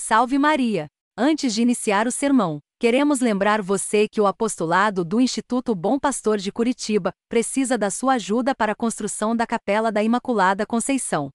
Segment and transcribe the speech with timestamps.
[0.00, 0.86] Salve Maria!
[1.18, 6.38] Antes de iniciar o sermão, queremos lembrar você que o apostolado do Instituto Bom Pastor
[6.38, 11.30] de Curitiba precisa da sua ajuda para a construção da Capela da Imaculada Conceição.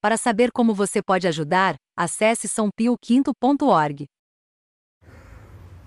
[0.00, 4.06] Para saber como você pode ajudar, acesse sãopioquinto.org.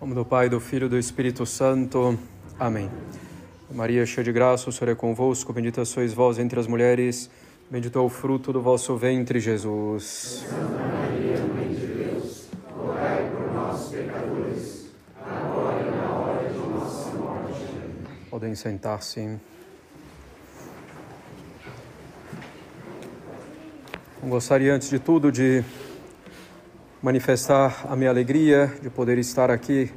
[0.01, 2.19] Nome do Pai, do Filho e do Espírito Santo.
[2.59, 2.91] Amém.
[3.71, 7.29] Maria, cheia de graça, o Senhor é convosco, bendita sois vós entre as mulheres,
[7.71, 10.45] bendito é o fruto do vosso ventre, Jesus.
[10.47, 14.89] Santa Maria, Mãe de Deus, rogai por nós, pecadores,
[15.21, 17.65] agora e na hora de nossa morte.
[18.37, 19.39] Podem sentar-se.
[24.21, 25.63] Gostaria, antes de tudo, de
[27.01, 29.91] manifestar a minha alegria de poder estar aqui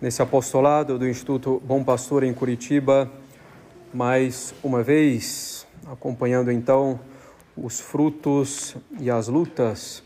[0.00, 3.08] nesse apostolado do Instituto Bom Pastor em Curitiba,
[3.92, 6.98] mais uma vez, acompanhando então
[7.56, 10.02] os frutos e as lutas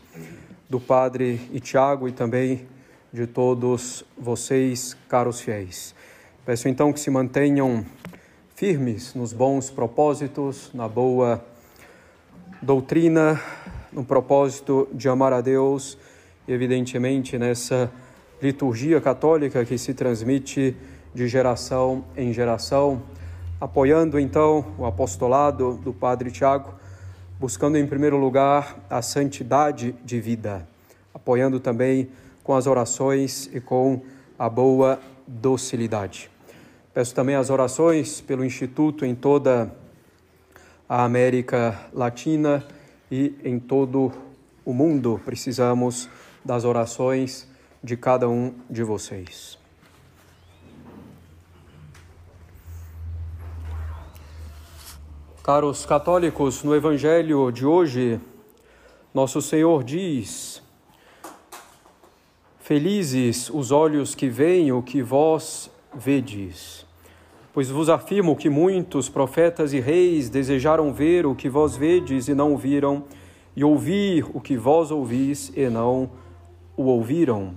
[0.69, 2.67] do Padre Tiago e também
[3.11, 5.97] de todos vocês, caros fiéis.
[6.49, 7.85] Peço então que se mantenham
[8.55, 11.45] firmes nos bons propósitos, na boa
[12.59, 13.39] doutrina,
[13.93, 15.95] no propósito de amar a Deus
[16.47, 17.91] e, evidentemente, nessa
[18.41, 20.75] liturgia católica que se transmite
[21.13, 23.03] de geração em geração,
[23.61, 26.73] apoiando então o apostolado do Padre Tiago,
[27.39, 30.67] buscando em primeiro lugar a santidade de vida,
[31.13, 32.09] apoiando também
[32.43, 34.01] com as orações e com
[34.39, 36.28] a boa docilidade.
[36.99, 39.73] Peço também as orações pelo Instituto em toda
[40.89, 42.67] a América Latina
[43.09, 44.11] e em todo
[44.65, 45.17] o mundo.
[45.23, 46.09] Precisamos
[46.43, 47.47] das orações
[47.81, 49.57] de cada um de vocês.
[55.41, 58.19] Caros católicos, no Evangelho de hoje,
[59.13, 60.61] Nosso Senhor diz:
[62.59, 66.88] Felizes os olhos que veem o que vós vedes.
[67.59, 72.33] Pois vos afirmo que muitos profetas e reis desejaram ver o que vós vedes e
[72.33, 73.03] não viram,
[73.53, 76.09] e ouvir o que vós ouvis e não
[76.77, 77.53] o ouviram.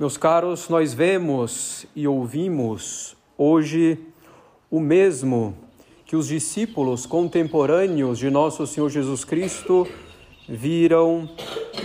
[0.00, 3.98] Meus caros, nós vemos e ouvimos hoje
[4.70, 5.54] o mesmo
[6.06, 9.86] que os discípulos contemporâneos de nosso Senhor Jesus Cristo
[10.48, 11.28] viram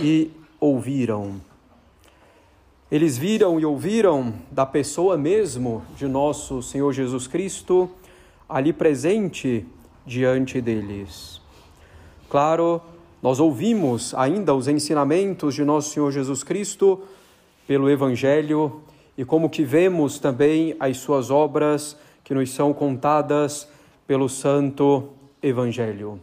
[0.00, 1.51] e ouviram.
[2.92, 7.88] Eles viram e ouviram da pessoa mesmo de nosso Senhor Jesus Cristo
[8.46, 9.64] ali presente
[10.04, 11.40] diante deles.
[12.28, 12.82] Claro,
[13.22, 17.00] nós ouvimos ainda os ensinamentos de nosso Senhor Jesus Cristo
[17.66, 18.82] pelo Evangelho
[19.16, 23.66] e como que vemos também as suas obras que nos são contadas
[24.06, 25.08] pelo Santo
[25.42, 26.20] Evangelho.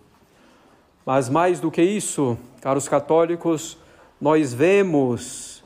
[1.03, 3.75] Mas mais do que isso, caros católicos,
[4.21, 5.58] nós vemos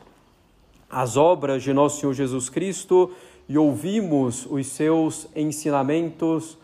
[0.94, 3.12] as obras de nosso Senhor Jesus Cristo
[3.50, 6.58] e ouvimos os seus ensinamentos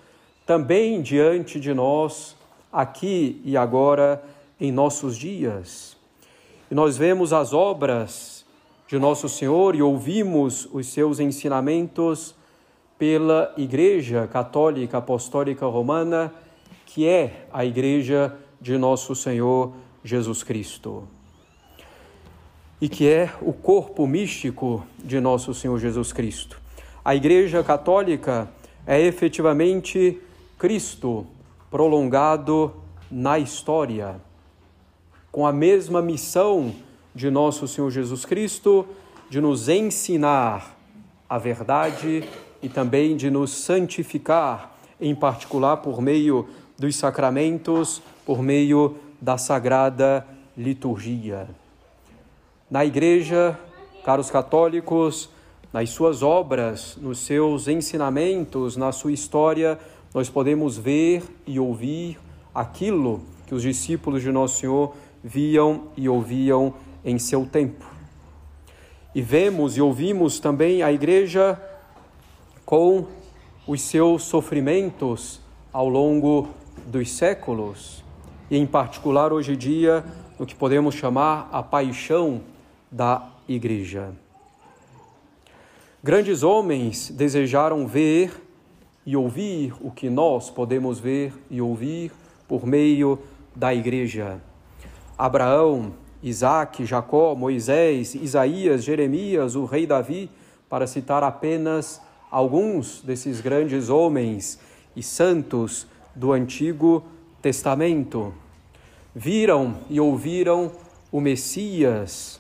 [0.46, 2.36] também diante de nós,
[2.72, 4.24] aqui e agora,
[4.60, 5.98] em nossos dias.
[6.70, 8.46] E nós vemos as obras
[8.88, 12.36] de Nosso Senhor e ouvimos os seus ensinamentos
[12.98, 16.34] pela Igreja Católica Apostólica Romana,
[16.86, 19.74] que é a Igreja de Nosso Senhor
[20.04, 21.19] Jesus Cristo.
[22.82, 26.62] E que é o corpo místico de Nosso Senhor Jesus Cristo.
[27.04, 28.50] A Igreja Católica
[28.86, 30.20] é efetivamente
[30.58, 31.26] Cristo
[31.70, 32.74] prolongado
[33.12, 34.20] na história,
[35.32, 36.74] com a mesma missão
[37.14, 38.86] de nosso Senhor Jesus Cristo,
[39.30, 40.76] de nos ensinar
[41.30, 42.24] a verdade
[42.62, 46.48] e também de nos santificar, em particular por meio
[46.78, 50.26] dos sacramentos, por meio da sagrada
[50.58, 51.48] liturgia.
[52.70, 53.60] Na igreja,
[54.06, 55.28] caros católicos,
[55.74, 59.80] nas suas obras, nos seus ensinamentos, na sua história,
[60.14, 62.20] nós podemos ver e ouvir
[62.54, 64.94] aquilo que os discípulos de Nosso Senhor
[65.24, 67.84] viam e ouviam em seu tempo.
[69.16, 71.60] E vemos e ouvimos também a igreja
[72.64, 73.08] com
[73.66, 75.42] os seus sofrimentos
[75.74, 76.50] ao longo
[76.86, 78.04] dos séculos,
[78.52, 80.06] e em particular hoje em dia,
[80.38, 82.42] no que podemos chamar a paixão
[82.92, 84.14] da igreja.
[86.04, 88.32] Grandes homens desejaram ver
[89.06, 92.12] e ouvir o que nós podemos ver e ouvir
[92.48, 93.20] por meio
[93.56, 94.42] da igreja.
[95.18, 95.94] Abraão,
[96.24, 100.30] Isaac, Jacó, Moisés, Isaías, Jeremias, o rei Davi,
[100.70, 102.02] para citar apenas
[102.32, 104.60] alguns desses grandes homens
[104.96, 107.04] e santos do Antigo
[107.42, 108.34] Testamento.
[109.16, 110.72] viram e ouviram
[111.12, 112.40] o Messias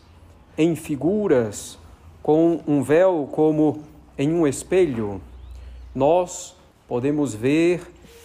[0.59, 1.79] em figuras,
[2.21, 3.81] com um véu como
[4.17, 5.21] em um espelho,
[5.95, 6.53] nós
[6.85, 7.81] podemos ver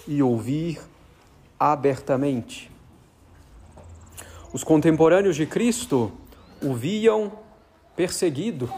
[0.09, 0.81] e ouvir
[1.61, 2.73] abertamente.
[4.53, 6.11] Os contemporâneos de Cristo
[6.61, 7.31] o viam
[7.95, 8.69] perseguido,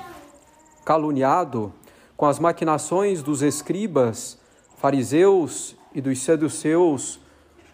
[0.85, 1.73] caluniado,
[2.15, 4.39] com as maquinações dos escribas,
[4.77, 7.19] fariseus e dos seduceus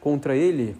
[0.01, 0.77] contra ele,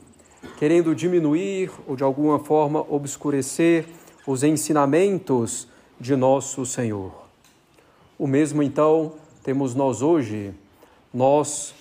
[0.61, 3.85] querendo diminuir ou de alguma forma obscurecer
[4.27, 5.67] os ensinamentos
[5.99, 7.13] de nosso Senhor.
[8.19, 10.53] O mesmo então temos nós hoje.
[11.13, 11.75] Nós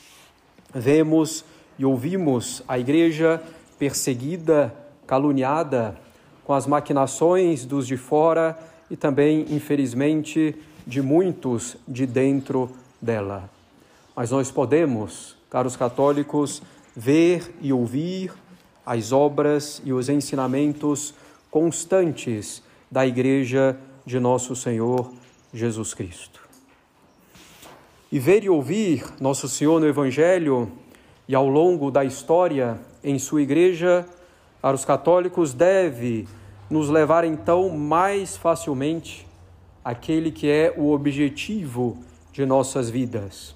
[0.74, 1.46] vemos
[1.78, 3.42] e ouvimos a igreja
[3.78, 4.74] perseguida,
[5.06, 5.98] caluniada,
[6.44, 8.58] com as maquinações dos de fora
[8.90, 10.56] e também, infelizmente,
[10.86, 12.70] de muitos de dentro
[13.02, 13.50] dela.
[14.16, 16.62] Mas nós podemos, caros católicos,
[16.96, 18.34] ver e ouvir
[18.86, 21.14] as obras e os ensinamentos
[21.52, 25.12] constantes da Igreja de Nosso Senhor
[25.54, 26.40] Jesus Cristo.
[28.12, 30.72] E ver e ouvir Nosso Senhor no Evangelho
[31.28, 34.06] e ao longo da história em sua Igreja,
[34.62, 36.28] para os católicos, deve
[36.70, 39.28] nos levar então mais facilmente
[39.84, 41.98] àquele que é o objetivo
[42.32, 43.56] de nossas vidas: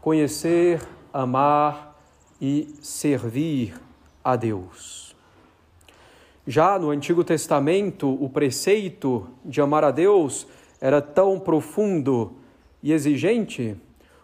[0.00, 0.80] conhecer,
[1.12, 1.98] amar
[2.40, 3.74] e servir
[4.22, 5.05] a Deus.
[6.46, 10.46] Já no Antigo Testamento, o preceito de amar a Deus
[10.80, 12.34] era tão profundo
[12.80, 13.76] e exigente,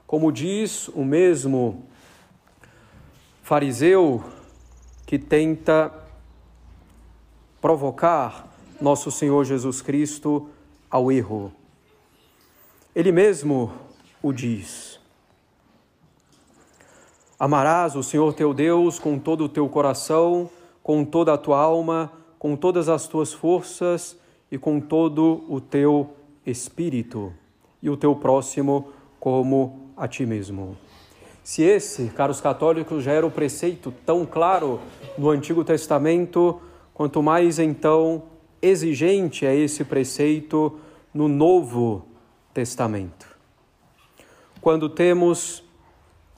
[0.06, 1.84] como diz o mesmo
[3.42, 4.22] fariseu
[5.04, 5.92] que tenta
[7.60, 8.48] provocar
[8.80, 10.48] nosso Senhor Jesus Cristo
[10.88, 11.52] ao erro.
[12.94, 13.72] Ele mesmo
[14.22, 15.00] o diz:
[17.36, 20.48] Amarás o Senhor teu Deus com todo o teu coração,
[20.82, 24.18] com toda a tua alma, com todas as tuas forças
[24.50, 26.10] e com todo o teu
[26.44, 27.32] espírito,
[27.82, 28.88] e o teu próximo
[29.18, 30.76] como a ti mesmo.
[31.44, 34.80] Se esse, caros católicos, já era o preceito tão claro
[35.16, 36.60] no Antigo Testamento,
[36.94, 38.24] Quanto mais então
[38.60, 40.78] exigente é esse preceito
[41.12, 42.06] no Novo
[42.52, 43.26] Testamento.
[44.60, 45.64] Quando temos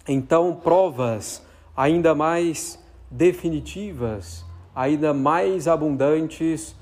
[0.06, 1.42] então provas
[1.76, 2.78] ainda mais
[3.14, 4.44] definitivas,
[4.74, 6.74] ainda mais abundantes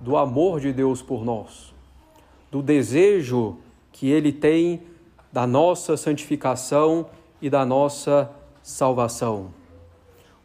[0.00, 1.74] do amor de Deus por nós,
[2.48, 3.56] do desejo
[3.90, 4.82] que Ele tem
[5.32, 7.06] da nossa santificação
[7.42, 8.30] e da nossa
[8.62, 9.48] salvação.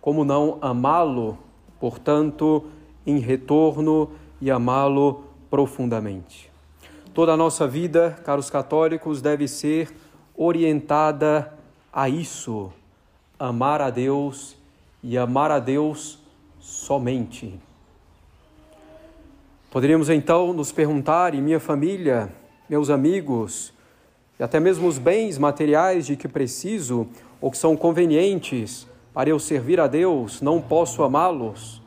[0.02, 1.38] Como não amá-lo,
[1.80, 2.66] portanto,
[3.06, 4.10] em retorno
[4.42, 6.52] e amá-lo profundamente.
[7.14, 9.96] Toda a nossa vida, caros católicos, deve ser
[10.36, 11.54] orientada
[11.94, 12.74] a isso:
[13.38, 14.55] amar a Deus
[15.08, 16.18] e amar a Deus
[16.60, 17.60] somente.
[19.70, 22.34] Poderíamos então nos perguntar, e minha família,
[22.68, 23.72] meus amigos,
[24.40, 27.08] e até mesmo os bens materiais de que preciso
[27.40, 31.84] ou que são convenientes para eu servir a Deus, não posso amá-los?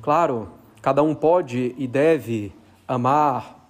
[0.00, 0.48] Claro,
[0.80, 2.52] cada um pode e deve
[2.86, 3.68] amar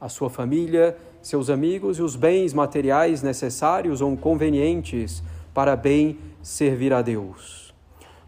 [0.00, 6.94] a sua família, seus amigos e os bens materiais necessários ou convenientes para bem servir
[6.94, 7.61] a Deus.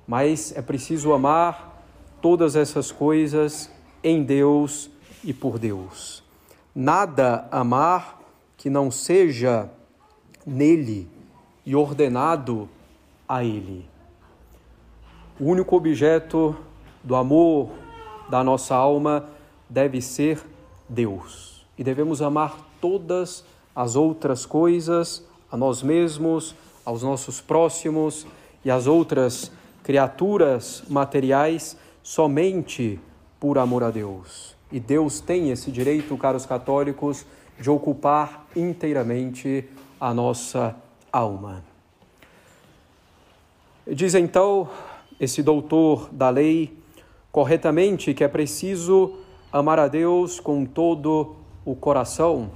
[0.07, 1.83] Mas é preciso amar
[2.21, 3.71] todas essas coisas
[4.03, 4.91] em Deus
[5.23, 6.23] e por Deus.
[6.75, 8.21] Nada amar
[8.57, 9.71] que não seja
[10.47, 11.09] nele
[11.65, 12.69] e ordenado
[13.29, 13.89] a ele.
[15.39, 16.57] O único objeto
[17.03, 17.71] do amor
[18.29, 19.27] da nossa alma
[19.69, 20.45] deve ser
[20.89, 21.67] Deus.
[21.77, 28.27] E devemos amar todas as outras coisas, a nós mesmos, aos nossos próximos
[28.65, 29.51] e às outras
[29.85, 32.99] criaturas materiais somente
[33.39, 34.57] por amor a Deus.
[34.73, 37.25] E Deus tem esse direito, caros católicos,
[37.61, 39.69] de ocupar inteiramente
[40.01, 40.75] a nossa
[41.13, 41.63] alma.
[43.87, 44.69] Diz então
[45.21, 46.77] esse doutor da lei,
[47.31, 49.19] corretamente que é preciso
[49.53, 52.51] amar a Deus com todo o coração.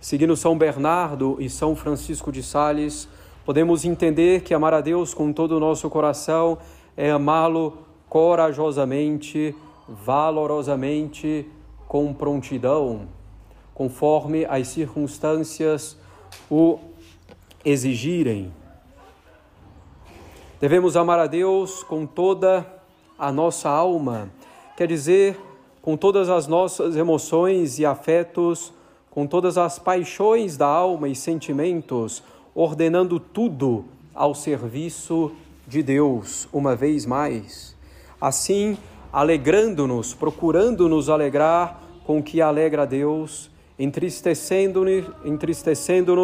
[0.00, 3.08] Seguindo São Bernardo e São Francisco de Sales,
[3.46, 6.58] podemos entender que amar a Deus com todo o nosso coração
[6.96, 9.54] é amá-lo corajosamente,
[9.88, 11.48] valorosamente,
[11.86, 13.02] com prontidão,
[13.72, 15.96] conforme as circunstâncias
[16.50, 16.80] o
[17.64, 18.52] exigirem.
[20.60, 22.66] Devemos amar a Deus com toda
[23.16, 24.28] a nossa alma,
[24.76, 25.38] quer dizer,
[25.80, 28.72] com todas as nossas emoções e afetos,
[29.08, 32.24] com todas as paixões da alma e sentimentos,
[32.56, 33.84] ordenando tudo
[34.14, 35.30] ao serviço
[35.68, 37.76] de Deus, uma vez mais.
[38.18, 38.78] Assim,
[39.12, 46.16] alegrando-nos, procurando nos alegrar com o que alegra a Deus, entristecendo-nos entristecendo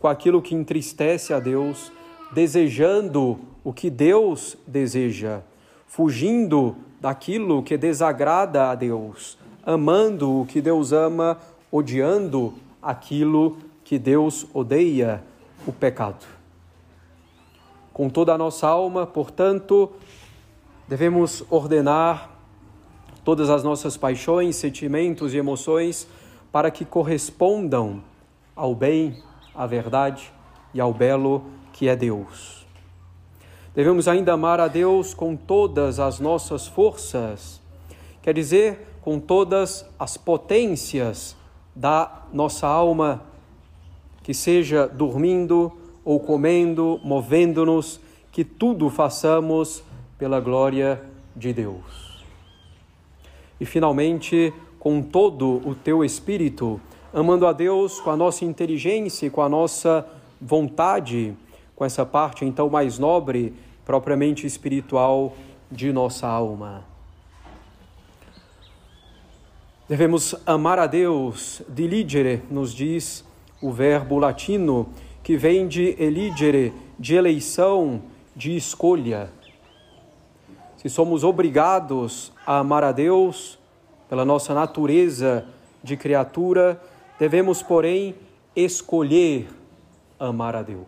[0.00, 1.92] com aquilo que entristece a Deus,
[2.32, 5.42] desejando o que Deus deseja,
[5.86, 9.36] fugindo daquilo que desagrada a Deus,
[9.66, 11.38] amando o que Deus ama,
[11.70, 15.22] odiando aquilo que Deus odeia,
[15.66, 16.24] o pecado.
[17.92, 19.92] Com toda a nossa alma, portanto,
[20.88, 22.30] devemos ordenar
[23.24, 26.06] todas as nossas paixões, sentimentos e emoções
[26.52, 28.02] para que correspondam
[28.54, 29.22] ao bem,
[29.54, 30.32] à verdade
[30.72, 32.64] e ao belo que é Deus.
[33.74, 37.60] Devemos ainda amar a Deus com todas as nossas forças,
[38.22, 41.36] quer dizer, com todas as potências
[41.74, 43.22] da nossa alma,
[44.24, 45.70] que seja dormindo
[46.04, 48.00] ou comendo, movendo-nos,
[48.32, 49.84] que tudo façamos
[50.18, 51.00] pela glória
[51.36, 52.24] de Deus.
[53.60, 56.80] E finalmente, com todo o teu espírito,
[57.12, 60.06] amando a Deus com a nossa inteligência e com a nossa
[60.40, 61.34] vontade,
[61.76, 63.54] com essa parte então mais nobre,
[63.84, 65.34] propriamente espiritual
[65.70, 66.84] de nossa alma.
[69.86, 73.22] Devemos amar a Deus, diligere, nos diz
[73.64, 74.90] o verbo latino,
[75.22, 78.02] que vem de eligere, de eleição,
[78.36, 79.30] de escolha.
[80.76, 83.58] Se somos obrigados a amar a Deus
[84.06, 85.46] pela nossa natureza
[85.82, 86.78] de criatura,
[87.18, 88.14] devemos, porém,
[88.54, 89.48] escolher
[90.20, 90.86] amar a Deus,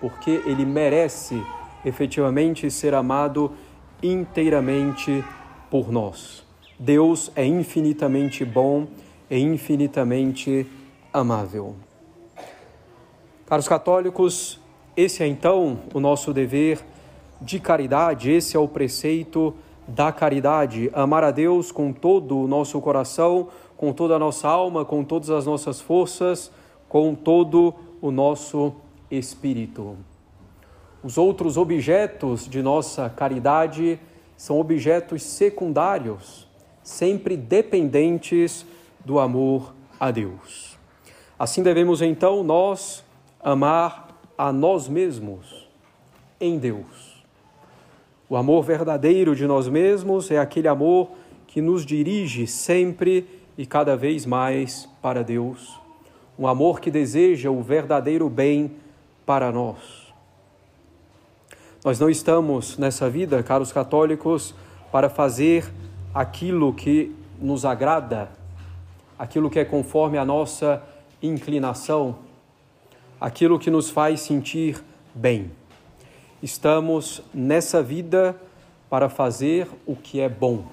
[0.00, 1.38] porque Ele merece
[1.84, 3.52] efetivamente ser amado
[4.02, 5.22] inteiramente
[5.70, 6.42] por nós.
[6.78, 8.86] Deus é infinitamente bom
[9.30, 10.66] e infinitamente
[11.16, 11.74] amável.
[13.46, 14.60] Caros católicos,
[14.94, 16.84] esse é então o nosso dever
[17.40, 19.54] de caridade, esse é o preceito
[19.88, 24.84] da caridade, amar a Deus com todo o nosso coração, com toda a nossa alma,
[24.84, 26.52] com todas as nossas forças,
[26.86, 28.74] com todo o nosso
[29.10, 29.96] espírito.
[31.02, 33.98] Os outros objetos de nossa caridade
[34.36, 36.46] são objetos secundários,
[36.82, 38.66] sempre dependentes
[39.02, 40.75] do amor a Deus.
[41.38, 43.04] Assim devemos então nós
[43.42, 45.68] amar a nós mesmos
[46.40, 47.22] em Deus.
[48.28, 51.10] O amor verdadeiro de nós mesmos é aquele amor
[51.46, 55.78] que nos dirige sempre e cada vez mais para Deus.
[56.38, 58.72] Um amor que deseja o verdadeiro bem
[59.24, 60.12] para nós.
[61.84, 64.54] Nós não estamos nessa vida, caros católicos,
[64.90, 65.70] para fazer
[66.12, 68.30] aquilo que nos agrada,
[69.18, 70.82] aquilo que é conforme a nossa
[71.22, 72.16] inclinação,
[73.20, 74.82] aquilo que nos faz sentir
[75.14, 75.50] bem.
[76.42, 78.36] Estamos nessa vida
[78.90, 80.66] para fazer o que é bom.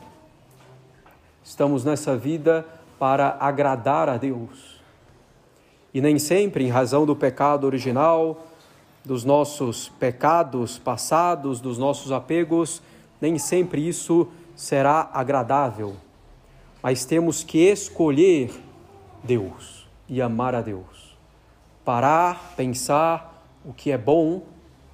[1.43, 2.65] Estamos nessa vida
[2.99, 4.81] para agradar a Deus.
[5.93, 8.45] E nem sempre, em razão do pecado original,
[9.05, 12.81] dos nossos pecados passados, dos nossos apegos,
[13.19, 15.95] nem sempre isso será agradável,
[16.81, 18.51] mas temos que escolher
[19.23, 21.17] Deus e amar a Deus.
[21.83, 24.43] Parar, pensar o que é bom,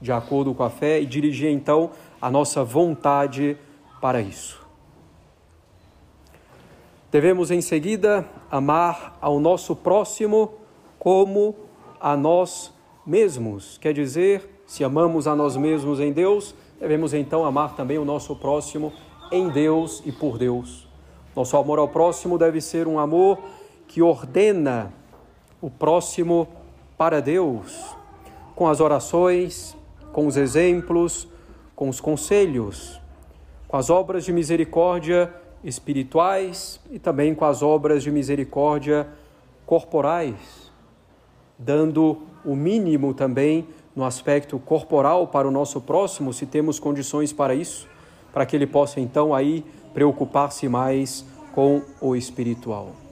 [0.01, 3.57] de acordo com a fé, e dirigir então a nossa vontade
[4.01, 4.59] para isso.
[7.11, 10.53] Devemos em seguida amar ao nosso próximo
[10.99, 11.55] como
[11.99, 12.71] a nós
[13.05, 13.77] mesmos.
[13.79, 18.35] Quer dizer, se amamos a nós mesmos em Deus, devemos então amar também o nosso
[18.35, 18.93] próximo
[19.31, 20.87] em Deus e por Deus.
[21.35, 23.39] Nosso amor ao próximo deve ser um amor
[23.87, 24.93] que ordena
[25.61, 26.47] o próximo
[26.97, 27.95] para Deus,
[28.55, 29.75] com as orações,
[30.11, 31.27] com os exemplos,
[31.75, 32.99] com os conselhos,
[33.67, 39.07] com as obras de misericórdia espirituais e também com as obras de misericórdia
[39.65, 40.71] corporais,
[41.57, 47.53] dando o mínimo também no aspecto corporal para o nosso próximo, se temos condições para
[47.53, 47.87] isso
[48.31, 53.08] para que ele possa então aí preocupar-se mais com o espiritual.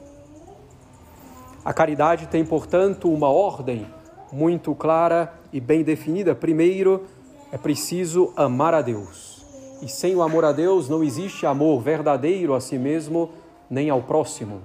[1.68, 3.86] A caridade tem, portanto, uma ordem
[4.32, 6.34] muito clara e bem definida.
[6.34, 7.04] Primeiro,
[7.52, 9.46] é preciso amar a Deus.
[9.82, 13.32] E sem o amor a Deus não existe amor verdadeiro a si mesmo
[13.70, 14.62] nem ao próximo.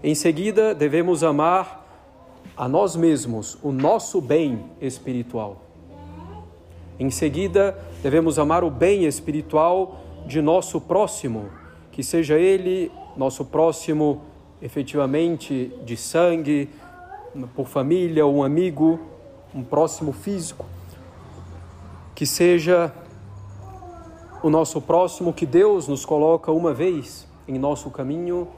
[0.00, 1.84] Em seguida, devemos amar
[2.56, 5.56] a nós mesmos, o nosso bem espiritual.
[7.00, 11.50] Em seguida, devemos amar o bem espiritual de nosso próximo,
[11.90, 14.22] que seja ele nosso próximo
[14.60, 16.68] efetivamente de sangue,
[17.54, 18.98] por família, um amigo,
[19.54, 20.66] um próximo físico,
[22.14, 22.92] que seja
[24.42, 28.48] o nosso próximo que Deus nos coloca uma vez em nosso caminho,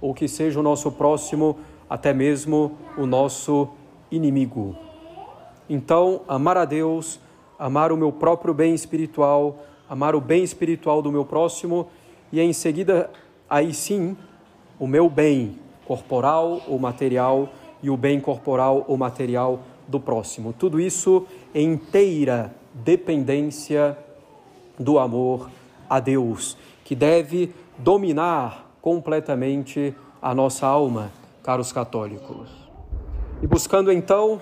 [0.00, 3.68] ou que seja o nosso próximo até mesmo o nosso
[4.10, 4.76] inimigo.
[5.68, 7.20] Então, amar a Deus,
[7.58, 11.88] amar o meu próprio bem espiritual, amar o bem espiritual do meu próximo
[12.32, 13.10] e em seguida,
[13.48, 14.16] aí sim,
[14.80, 17.50] o meu bem corporal ou material
[17.82, 20.54] e o bem corporal ou material do próximo.
[20.58, 23.96] Tudo isso em inteira dependência
[24.78, 25.50] do amor
[25.88, 32.48] a Deus, que deve dominar completamente a nossa alma, caros católicos.
[33.42, 34.40] E buscando então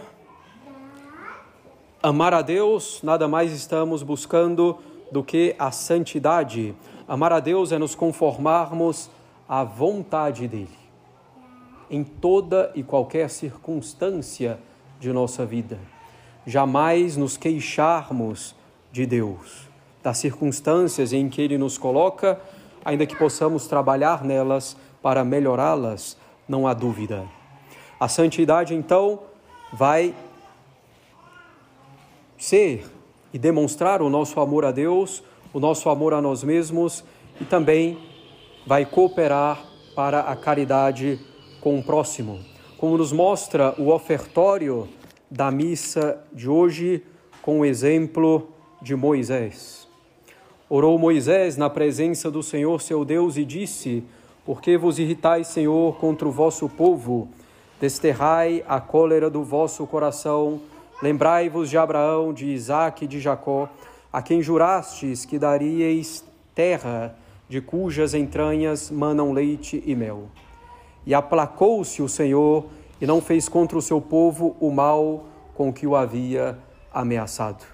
[2.03, 4.79] amar a Deus, nada mais estamos buscando
[5.11, 6.75] do que a santidade.
[7.09, 9.11] Amar a Deus é nos conformarmos
[9.49, 10.89] à vontade dele
[11.91, 14.59] em toda e qualquer circunstância
[15.01, 15.79] de nossa vida.
[16.47, 18.55] Jamais nos queixarmos
[18.93, 19.69] de Deus
[20.03, 22.41] das circunstâncias em que Ele nos coloca,
[22.85, 26.17] ainda que possamos trabalhar nelas para melhorá-las,
[26.49, 27.27] não há dúvida.
[27.99, 29.21] A santidade, então,
[29.73, 30.15] vai
[32.39, 32.87] ser
[33.33, 37.05] e demonstrar o nosso amor a Deus, o nosso amor a nós mesmos
[37.41, 37.99] e também
[38.69, 39.65] vai cooperar
[39.97, 41.19] para a caridade
[41.59, 42.39] com o próximo.
[42.77, 44.87] Como nos mostra o ofertório
[45.31, 47.03] da missa de hoje
[47.41, 48.51] com o exemplo
[48.83, 49.89] de Moisés.
[50.69, 54.05] Orou Moisés na presença do Senhor seu Deus e disse:
[54.45, 57.27] Por que vos irritais, Senhor, contra o vosso povo?
[57.81, 60.61] Desterrai a cólera do vosso coração.
[61.01, 63.67] Lembrai-vos de Abraão, de Isaque e de Jacó,
[64.13, 66.23] a quem jurastes que daríeis
[66.55, 67.17] terra
[67.49, 70.25] de cujas entranhas manam leite e mel.
[71.07, 72.67] E aplacou-se o Senhor
[73.01, 75.25] e não fez contra o seu povo o mal
[75.55, 76.59] com que o havia
[76.93, 77.65] ameaçado.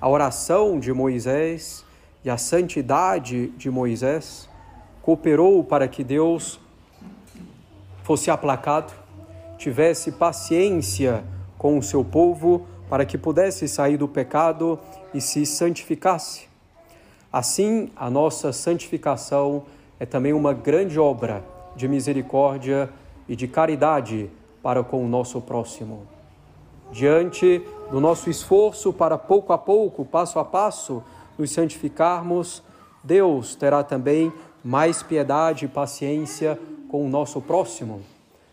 [0.00, 1.84] A oração de Moisés
[2.24, 4.48] e a santidade de Moisés
[5.02, 6.58] cooperou para que Deus
[8.02, 8.92] fosse aplacado,
[9.58, 11.24] tivesse paciência
[11.58, 14.78] com o seu povo para que pudesse sair do pecado
[15.12, 16.53] e se santificasse.
[17.34, 19.64] Assim, a nossa santificação
[19.98, 21.42] é também uma grande obra
[21.74, 22.88] de misericórdia
[23.28, 24.30] e de caridade
[24.62, 26.06] para com o nosso próximo.
[26.92, 31.02] Diante do nosso esforço para pouco a pouco, passo a passo,
[31.36, 32.62] nos santificarmos,
[33.02, 36.56] Deus terá também mais piedade e paciência
[36.88, 38.00] com o nosso próximo,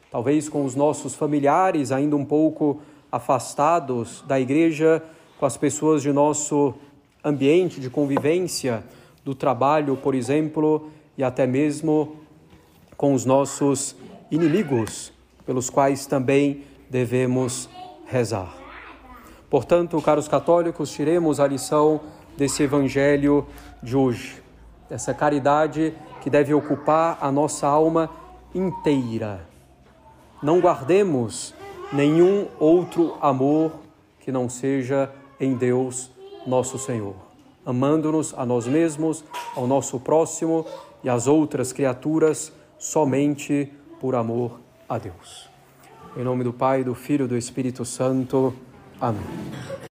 [0.10, 5.04] talvez com os nossos familiares ainda um pouco afastados da igreja,
[5.40, 6.74] com as pessoas de nosso
[7.24, 8.84] ambiente de convivência,
[9.24, 12.18] do trabalho, por exemplo, e até mesmo
[12.98, 13.96] com os nossos
[14.30, 15.14] inimigos,
[15.46, 17.70] pelos quais também devemos
[18.06, 18.56] rezar.
[19.50, 22.02] Portanto, caros católicos, tiremos a lição
[22.38, 23.46] desse evangelho
[23.84, 24.42] de hoje,
[24.90, 28.10] dessa caridade que deve ocupar a nossa alma
[28.56, 29.46] inteira.
[30.42, 31.54] Não guardemos
[31.92, 33.74] nenhum outro amor
[34.20, 36.12] que não seja em Deus,
[36.46, 37.16] nosso Senhor,
[37.66, 39.24] amando-nos a nós mesmos,
[39.56, 40.66] ao nosso próximo
[41.04, 45.50] e às outras criaturas somente por amor a Deus.
[46.18, 48.54] Em nome do Pai, do Filho e do Espírito Santo.
[49.00, 49.22] Amém.